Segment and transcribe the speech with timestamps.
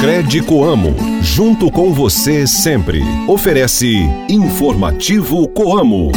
[0.00, 3.02] Cred Coamo, junto com você sempre.
[3.28, 3.98] Oferece
[4.30, 6.10] Informativo Coamo.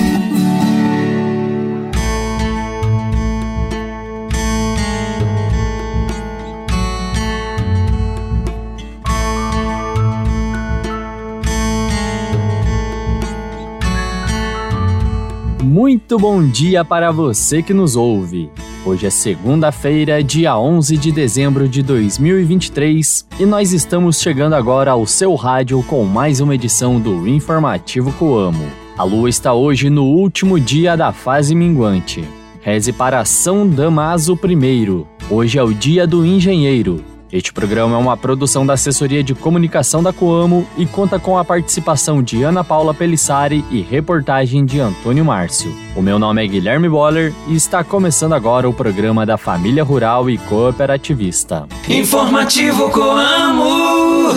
[15.61, 18.49] Muito bom dia para você que nos ouve.
[18.85, 25.07] Hoje é segunda-feira, dia 11 de dezembro de 2023, e nós estamos chegando agora ao
[25.07, 28.65] seu rádio com mais uma edição do Informativo Coamo.
[28.97, 32.25] A lua está hoje no último dia da fase minguante.
[32.59, 35.05] Reze para São Damaso I.
[35.29, 37.12] Hoje é o dia do engenheiro.
[37.33, 41.43] Este programa é uma produção da Assessoria de Comunicação da Coamo e conta com a
[41.43, 45.75] participação de Ana Paula Pelissari e reportagem de Antônio Márcio.
[45.95, 50.29] O meu nome é Guilherme Boller e está começando agora o programa da Família Rural
[50.29, 51.65] e Cooperativista.
[51.89, 54.35] Informativo Coamo!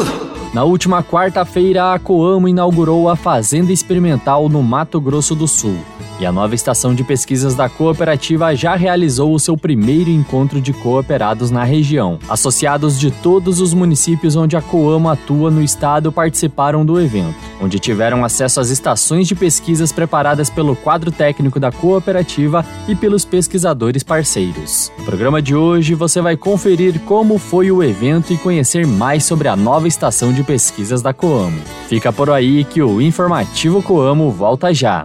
[0.55, 5.77] Na última quarta-feira, a Coamo inaugurou a Fazenda Experimental no Mato Grosso do Sul.
[6.19, 10.73] E a nova estação de pesquisas da cooperativa já realizou o seu primeiro encontro de
[10.73, 12.19] cooperados na região.
[12.27, 17.79] Associados de todos os municípios onde a Coamo atua no estado participaram do evento, onde
[17.79, 24.03] tiveram acesso às estações de pesquisas preparadas pelo quadro técnico da cooperativa e pelos pesquisadores
[24.03, 24.91] parceiros.
[24.99, 29.49] No programa de hoje você vai conferir como foi o evento e conhecer mais sobre
[29.49, 31.61] a nova estação de pesquisas da Coamo.
[31.89, 35.05] Fica por aí que o Informativo Coamo volta já.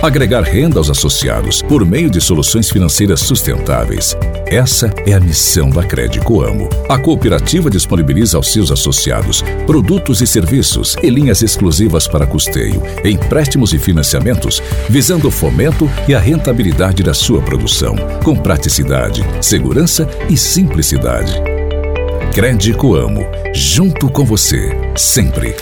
[0.00, 4.16] Agregar renda aos associados por meio de soluções financeiras sustentáveis.
[4.46, 6.68] Essa é a missão da Crédito Amo.
[6.88, 13.72] A cooperativa disponibiliza aos seus associados produtos e serviços e linhas exclusivas para custeio, empréstimos
[13.72, 20.36] e financiamentos, visando o fomento e a rentabilidade da sua produção, com praticidade, segurança e
[20.36, 21.42] simplicidade.
[22.32, 25.56] Crédito Amo, junto com você, sempre.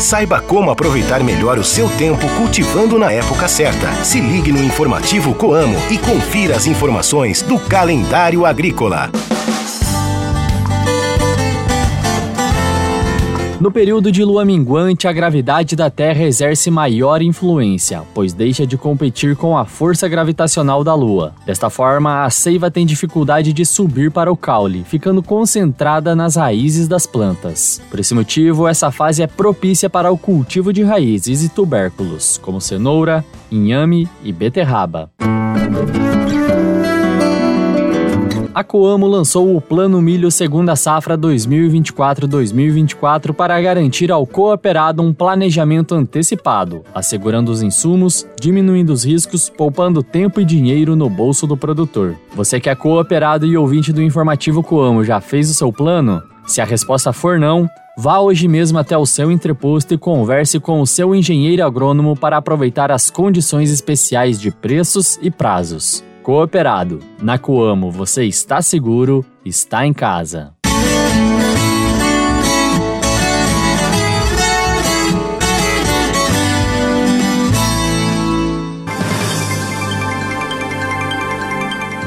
[0.00, 3.92] Saiba como aproveitar melhor o seu tempo cultivando na época certa.
[4.02, 9.10] Se ligue no informativo Coamo e confira as informações do calendário agrícola.
[13.60, 18.78] No período de lua minguante, a gravidade da Terra exerce maior influência, pois deixa de
[18.78, 21.34] competir com a força gravitacional da Lua.
[21.44, 26.88] Desta forma, a seiva tem dificuldade de subir para o caule, ficando concentrada nas raízes
[26.88, 27.82] das plantas.
[27.90, 32.62] Por esse motivo, essa fase é propícia para o cultivo de raízes e tubérculos, como
[32.62, 35.10] cenoura, inhame e beterraba.
[38.60, 45.94] A Coamo lançou o Plano Milho Segunda Safra 2024-2024 para garantir ao cooperado um planejamento
[45.94, 52.16] antecipado, assegurando os insumos, diminuindo os riscos, poupando tempo e dinheiro no bolso do produtor.
[52.34, 56.22] Você que é cooperado e ouvinte do informativo Coamo já fez o seu plano?
[56.46, 57.66] Se a resposta for não,
[57.96, 62.38] Vá hoje mesmo até o seu entreposto e converse com o seu engenheiro agrônomo para
[62.38, 66.02] aproveitar as condições especiais de preços e prazos.
[66.22, 67.00] Cooperado.
[67.20, 70.54] Na Coamo você está seguro, está em casa.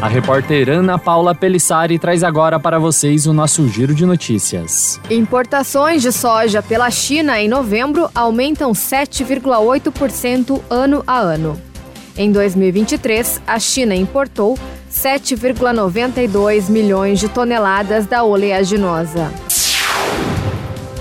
[0.04, 5.00] A repórter Ana Paula Pelissari traz agora para vocês o nosso giro de notícias.
[5.10, 11.73] Importações de soja pela China em novembro aumentam 7,8% ano a ano.
[12.16, 14.58] Em 2023, a China importou
[14.92, 19.32] 7,92 milhões de toneladas da oleaginosa.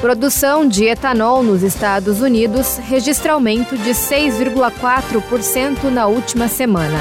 [0.01, 6.99] Produção de etanol nos Estados Unidos registra aumento de 6,4% na última semana.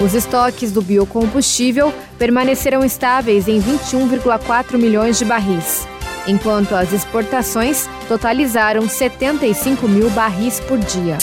[0.00, 5.86] Os estoques do biocombustível permaneceram estáveis em 21,4 milhões de barris,
[6.26, 11.18] enquanto as exportações totalizaram 75 mil barris por dia.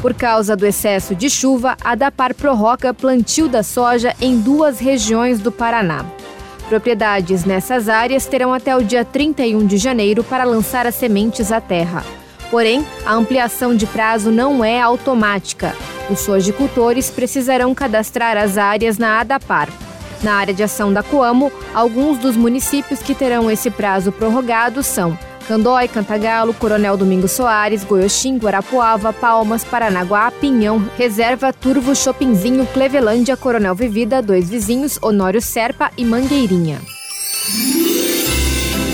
[0.00, 5.40] Por causa do excesso de chuva, a Dapar prorroga plantio da soja em duas regiões
[5.40, 6.06] do Paraná.
[6.70, 11.60] Propriedades nessas áreas terão até o dia 31 de janeiro para lançar as sementes à
[11.60, 12.02] terra.
[12.50, 15.76] Porém, a ampliação de prazo não é automática.
[16.08, 19.68] Os sojicultores precisarão cadastrar as áreas na ADAPAR.
[20.22, 25.16] Na área de ação da Coamo, alguns dos municípios que terão esse prazo prorrogado são
[25.50, 33.74] Candói, Cantagalo, Coronel Domingos Soares, Goioxim, Guarapuava, Palmas, Paranaguá, Pinhão, Reserva, Turvo, Chopinzinho, Clevelândia, Coronel
[33.74, 36.80] Vivida, Dois Vizinhos, Honório Serpa e Mangueirinha.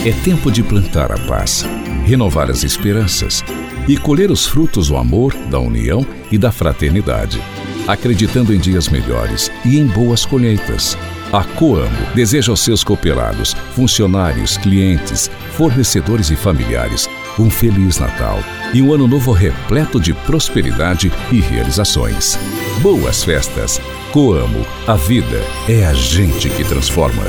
[0.07, 1.63] É tempo de plantar a paz,
[2.07, 3.45] renovar as esperanças
[3.87, 7.39] e colher os frutos do amor, da união e da fraternidade,
[7.87, 10.97] acreditando em dias melhores e em boas colheitas.
[11.33, 17.09] A Coamo deseja aos seus cooperados, funcionários, clientes, fornecedores e familiares
[17.39, 18.39] um feliz Natal
[18.73, 22.39] e um ano novo repleto de prosperidade e realizações.
[22.81, 23.81] Boas festas!
[24.13, 27.25] Coamo, a vida é a gente que transforma.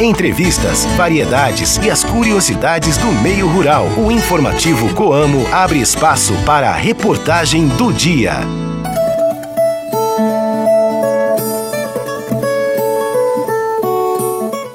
[0.00, 3.86] Entrevistas, variedades e as curiosidades do meio rural.
[3.96, 8.65] O informativo Coamo abre espaço para a reportagem do dia.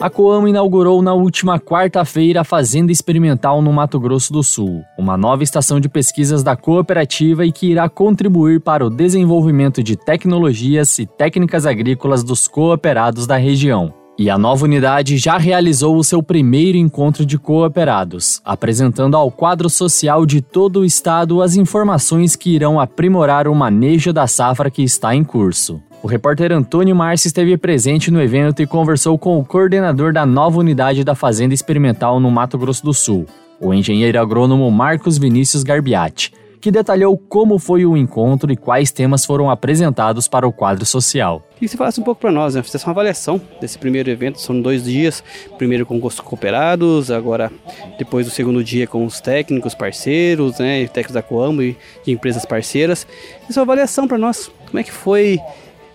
[0.02, 5.16] A Coamo inaugurou na última quarta-feira a Fazenda Experimental no Mato Grosso do Sul, uma
[5.16, 10.98] nova estação de pesquisas da cooperativa e que irá contribuir para o desenvolvimento de tecnologias
[10.98, 13.94] e técnicas agrícolas dos cooperados da região.
[14.18, 19.70] E a nova unidade já realizou o seu primeiro encontro de cooperados, apresentando ao quadro
[19.70, 24.82] social de todo o estado as informações que irão aprimorar o manejo da safra que
[24.82, 25.80] está em curso.
[26.04, 30.58] O repórter Antônio Márcio esteve presente no evento e conversou com o coordenador da nova
[30.58, 33.28] unidade da Fazenda Experimental no Mato Grosso do Sul,
[33.60, 39.24] o engenheiro agrônomo Marcos Vinícius Garbiati, que detalhou como foi o encontro e quais temas
[39.24, 41.48] foram apresentados para o quadro social.
[41.62, 42.64] E se falasse um pouco para nós, né?
[42.64, 45.24] Fizesse uma avaliação desse primeiro evento, são dois dias,
[45.60, 47.52] primeiro com os cooperados, agora
[48.00, 52.44] depois do segundo dia com os técnicos parceiros, né, técnicos da Coamo e de empresas
[52.44, 53.06] parceiras.
[53.48, 55.40] É uma avaliação para nós, como é que foi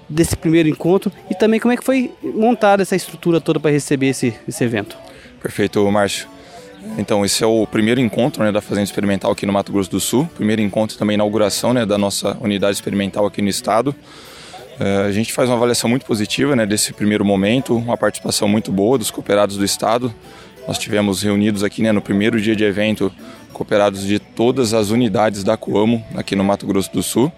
[0.08, 4.08] desse primeiro encontro e também como é que foi montada essa estrutura toda para receber
[4.08, 4.97] esse, esse evento.
[5.41, 6.29] Perfeito, Márcio.
[6.99, 10.00] Então, esse é o primeiro encontro né, da Fazenda Experimental aqui no Mato Grosso do
[10.00, 13.94] Sul, primeiro encontro também inauguração né, da nossa unidade experimental aqui no estado.
[14.79, 18.70] Uh, a gente faz uma avaliação muito positiva né, desse primeiro momento, uma participação muito
[18.70, 20.14] boa dos cooperados do estado.
[20.69, 23.12] Nós tivemos reunidos aqui né, no primeiro dia de evento
[23.53, 27.32] cooperados de todas as unidades da Coamo aqui no Mato Grosso do Sul.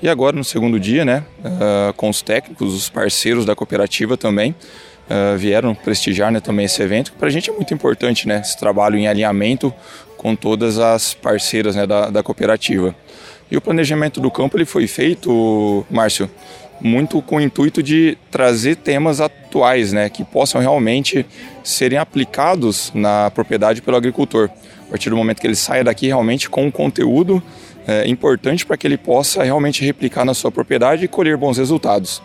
[0.00, 4.52] E agora no segundo dia, né, uh, com os técnicos, os parceiros da cooperativa também,
[4.52, 8.56] uh, vieram prestigiar né, também esse evento, para a gente é muito importante, né, esse
[8.56, 9.74] trabalho em alinhamento
[10.16, 12.94] com todas as parceiras né, da, da cooperativa.
[13.50, 16.30] E o planejamento do campo ele foi feito, Márcio,
[16.80, 21.26] muito com o intuito de trazer temas atuais, né, que possam realmente
[21.64, 24.48] serem aplicados na propriedade pelo agricultor.
[24.86, 27.42] A partir do momento que ele saia daqui realmente com um conteúdo
[27.88, 32.20] é, importante para que ele possa realmente replicar na sua propriedade e colher bons resultados.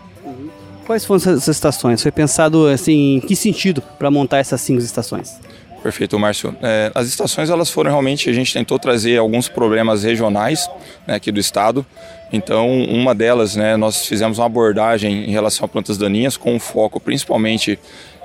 [0.86, 2.02] Quais foram essas estações?
[2.02, 5.40] Foi pensado assim, em que sentido para montar essas cinco estações?
[5.82, 6.54] Perfeito, Márcio.
[6.62, 10.68] É, as estações elas foram realmente a gente tentou trazer alguns problemas regionais
[11.06, 11.84] né, aqui do estado.
[12.30, 17.00] Então, uma delas, né, nós fizemos uma abordagem em relação a plantas daninhas com foco
[17.00, 17.78] principalmente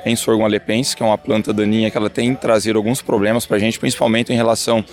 [0.05, 3.57] em sorgo alepense, que é uma planta daninha que ela tem trazido alguns problemas para
[3.57, 4.83] a gente, principalmente em relação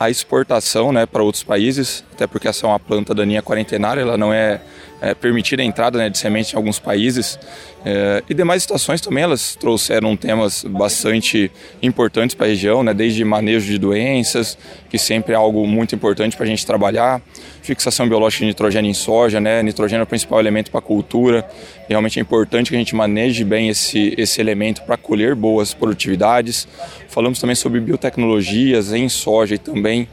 [0.00, 4.16] à exportação né, para outros países, até porque essa é uma planta daninha quarentenária, ela
[4.16, 4.62] não é,
[5.00, 7.38] é permitida a entrada né, de sementes em alguns países.
[7.84, 11.50] É, e demais estações também elas trouxeram temas bastante
[11.82, 14.58] importantes para a região, né, desde manejo de doenças,
[14.90, 17.22] que sempre é algo muito importante para a gente trabalhar,
[17.62, 21.48] fixação biológica de nitrogênio em soja, né, nitrogênio é o principal elemento para a cultura,
[21.88, 26.68] realmente é importante que a gente maneje bem esse, esse elemento para colher boas produtividades.
[27.08, 30.06] Falamos também sobre biotecnologias em soja e também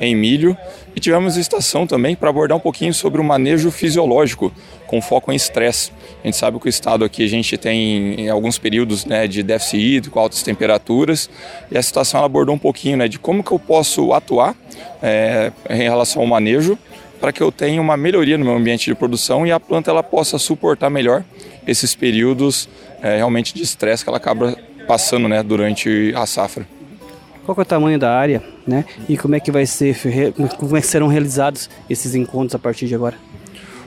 [0.00, 0.56] em milho.
[0.94, 4.52] E tivemos estação também para abordar um pouquinho sobre o manejo fisiológico,
[4.86, 5.90] com foco em estresse.
[6.22, 9.78] A gente sabe que o estado aqui a gente tem alguns períodos né, de déficit
[9.78, 11.28] hídrico, altas temperaturas,
[11.70, 14.54] e a situação ela abordou um pouquinho né, de como que eu posso atuar
[15.02, 16.78] é, em relação ao manejo
[17.20, 20.02] para que eu tenha uma melhoria no meu ambiente de produção e a planta ela
[20.02, 21.24] possa suportar melhor
[21.66, 22.68] esses períodos
[23.00, 24.54] é, realmente de estresse que ela acaba
[24.86, 26.66] passando né, durante a safra.
[27.44, 28.84] Qual é o tamanho da área, né?
[29.08, 29.96] E como é que vai ser,
[30.58, 33.16] como é que serão realizados esses encontros a partir de agora?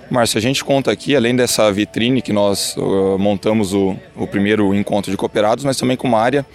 [0.10, 4.74] Márcio, a gente conta aqui, além dessa vitrine que nós uh, montamos o, o, primeiro
[4.74, 6.46] encontro de cooperados, mas também com uma área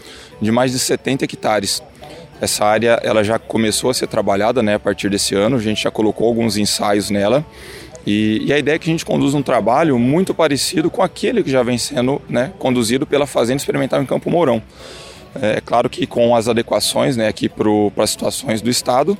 [0.41, 1.83] de mais de 70 hectares.
[2.41, 5.83] Essa área ela já começou a ser trabalhada né, a partir desse ano, a gente
[5.83, 7.45] já colocou alguns ensaios nela
[8.07, 11.43] e, e, a ideia é que a gente conduza um trabalho muito parecido com aquele
[11.43, 14.61] que já vem sendo né, conduzido pela Fazenda Experimental em Campo Mourão.
[15.41, 17.69] É claro que com as adequações né, aqui para
[18.03, 19.17] as situações do Estado,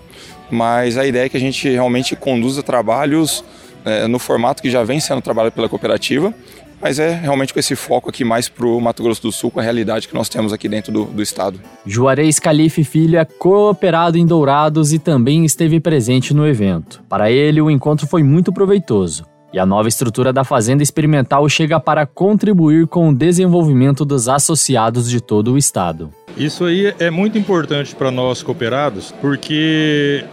[0.51, 3.45] mas a ideia é que a gente realmente conduza trabalhos
[3.85, 6.33] é, no formato que já vem sendo trabalhado pela cooperativa,
[6.81, 9.61] mas é realmente com esse foco aqui mais para o Mato Grosso do Sul, com
[9.61, 11.61] a realidade que nós temos aqui dentro do, do estado.
[11.87, 17.03] Juarez Calife Filho é cooperado em Dourados e também esteve presente no evento.
[17.09, 19.32] Para ele, o encontro foi muito proveitoso.
[19.53, 25.11] E a nova estrutura da Fazenda Experimental chega para contribuir com o desenvolvimento dos associados
[25.11, 26.11] de todo o estado.
[26.39, 30.25] Isso aí é muito importante para nós cooperados, porque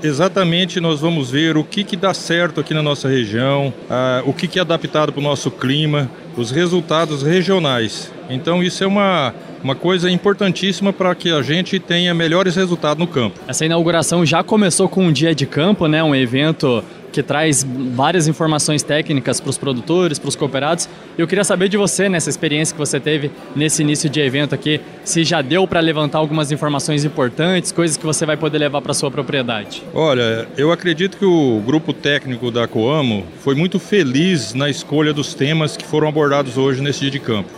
[0.00, 4.32] exatamente nós vamos ver o que, que dá certo aqui na nossa região, ah, o
[4.32, 8.12] que, que é adaptado para o nosso clima, os resultados regionais.
[8.30, 13.10] Então isso é uma, uma coisa importantíssima para que a gente tenha melhores resultados no
[13.10, 13.40] campo.
[13.48, 16.00] Essa inauguração já começou com um dia de campo, né?
[16.02, 20.88] Um evento que traz várias informações técnicas para os produtores, para os cooperados.
[21.16, 24.80] Eu queria saber de você, nessa experiência que você teve nesse início de evento aqui,
[25.04, 28.94] se já deu para levantar algumas informações importantes, coisas que você vai poder levar para
[28.94, 29.82] sua propriedade.
[29.94, 35.34] Olha, eu acredito que o grupo técnico da Coamo foi muito feliz na escolha dos
[35.34, 37.50] temas que foram abordados hoje nesse dia de campo.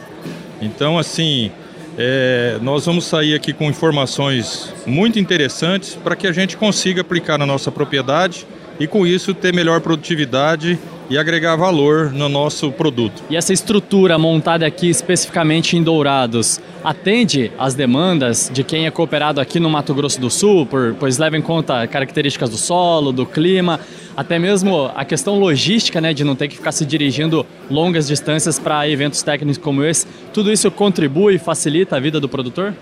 [0.60, 1.50] Então, assim,
[1.98, 7.38] é, nós vamos sair aqui com informações muito interessantes para que a gente consiga aplicar
[7.38, 8.46] na nossa propriedade
[8.80, 10.78] e com isso ter melhor produtividade
[11.10, 13.22] e agregar valor no nosso produto.
[13.28, 19.40] E essa estrutura montada aqui especificamente em Dourados atende às demandas de quem é cooperado
[19.40, 23.26] aqui no Mato Grosso do Sul, por, pois leva em conta características do solo, do
[23.26, 23.80] clima,
[24.16, 28.58] até mesmo a questão logística, né, de não ter que ficar se dirigindo longas distâncias
[28.58, 30.06] para eventos técnicos como esse.
[30.32, 32.72] Tudo isso contribui e facilita a vida do produtor?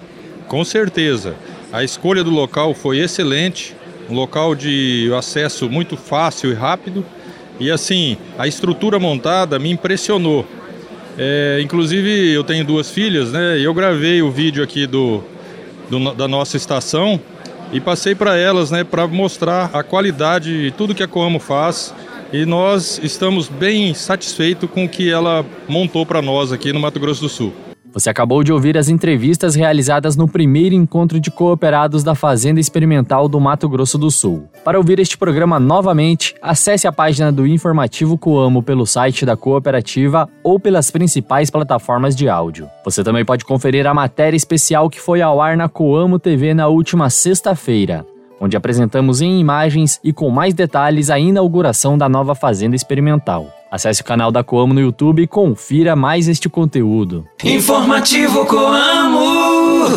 [0.46, 1.34] Com certeza.
[1.72, 3.74] A escolha do local foi excelente
[4.08, 7.04] um local de acesso muito fácil e rápido.
[7.60, 10.46] E assim, a estrutura montada me impressionou.
[11.16, 13.58] É, inclusive, eu tenho duas filhas, né?
[13.58, 15.22] E eu gravei o vídeo aqui do,
[15.90, 17.20] do da nossa estação
[17.72, 21.94] e passei para elas, né, para mostrar a qualidade de tudo que a Coamo faz.
[22.32, 27.00] E nós estamos bem satisfeitos com o que ela montou para nós aqui no Mato
[27.00, 27.52] Grosso do Sul.
[27.92, 33.28] Você acabou de ouvir as entrevistas realizadas no primeiro encontro de cooperados da Fazenda Experimental
[33.28, 34.48] do Mato Grosso do Sul.
[34.64, 40.28] Para ouvir este programa novamente, acesse a página do Informativo Coamo pelo site da cooperativa
[40.42, 42.68] ou pelas principais plataformas de áudio.
[42.84, 46.68] Você também pode conferir a matéria especial que foi ao ar na Coamo TV na
[46.68, 48.04] última sexta-feira
[48.40, 53.57] onde apresentamos em imagens e com mais detalhes a inauguração da nova fazenda experimental.
[53.70, 57.26] Acesse o canal da Coamo no YouTube e confira mais este conteúdo.
[57.44, 59.88] Informativo Coamo.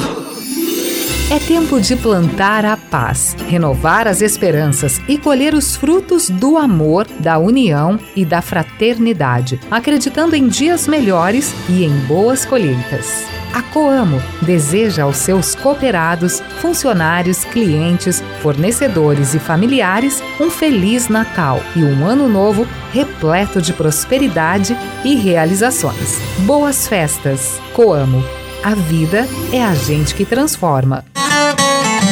[1.32, 7.08] É tempo de plantar a paz, renovar as esperanças e colher os frutos do amor,
[7.20, 13.41] da união e da fraternidade, acreditando em dias melhores e em boas colheitas.
[13.54, 21.84] A Coamo deseja aos seus cooperados, funcionários, clientes, fornecedores e familiares um feliz Natal e
[21.84, 26.18] um ano novo repleto de prosperidade e realizações.
[26.40, 27.60] Boas festas!
[27.74, 28.24] Coamo.
[28.64, 31.04] A vida é a gente que transforma.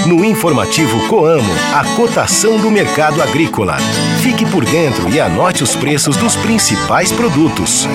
[0.05, 3.77] No informativo Coamo, a cotação do mercado agrícola.
[4.22, 7.88] Fique por dentro e anote os preços dos principais produtos.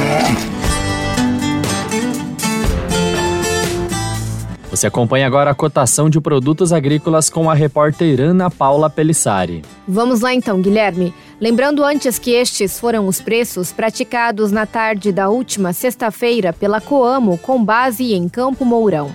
[4.74, 9.62] Você acompanha agora a cotação de produtos agrícolas com a repórter Ana Paula Pelissari.
[9.86, 11.14] Vamos lá então, Guilherme.
[11.40, 17.38] Lembrando antes que estes foram os preços praticados na tarde da última sexta-feira pela Coamo
[17.38, 19.14] com base em Campo Mourão.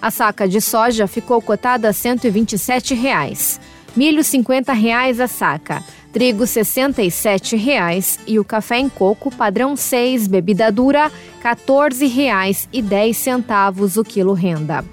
[0.00, 3.60] A saca de soja ficou cotada a 127 reais.
[3.96, 10.28] milho 50 reais a saca, trigo 67 reais e o café em coco padrão 6,
[10.28, 11.10] bebida dura
[11.42, 14.84] R$ 14,10 o quilo renda.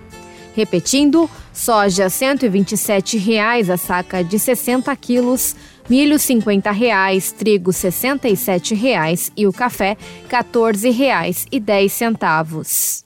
[0.58, 5.56] Repetindo, soja 127 reais a saca de 60 quilos,
[5.88, 9.96] milho 50 reais, trigo 67 reais e o café
[10.28, 13.04] R$ 14,10.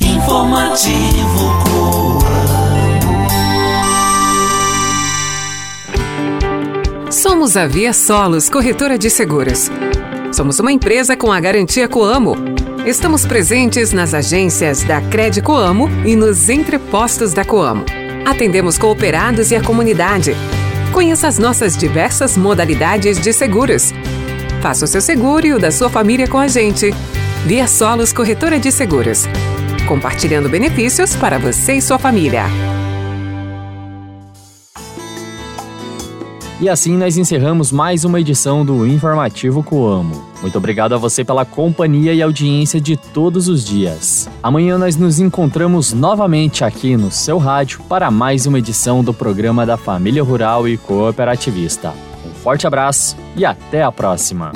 [0.00, 0.94] Informativo
[7.10, 9.68] Somos a Via Solos Corretora de Seguros.
[10.32, 12.36] Somos uma empresa com a garantia Coamo
[12.86, 17.86] Estamos presentes nas agências da Cred Coamo e nos entrepostos da Coamo.
[18.26, 20.36] Atendemos cooperados e a comunidade.
[20.92, 23.90] Conheça as nossas diversas modalidades de seguros.
[24.60, 26.90] Faça o seu seguro e o da sua família com a gente.
[27.46, 29.24] Via Solos Corretora de Seguros.
[29.88, 32.44] Compartilhando benefícios para você e sua família.
[36.60, 40.24] E assim nós encerramos mais uma edição do Informativo Coamo.
[40.40, 44.28] Muito obrigado a você pela companhia e audiência de todos os dias.
[44.42, 49.66] Amanhã nós nos encontramos novamente aqui no seu rádio para mais uma edição do programa
[49.66, 51.92] da Família Rural e Cooperativista.
[52.24, 54.52] Um forte abraço e até a próxima.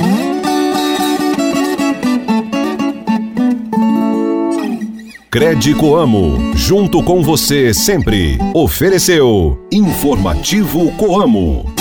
[5.30, 8.38] Crede Coamo, junto com você sempre.
[8.54, 11.77] Ofereceu Informativo Coamo.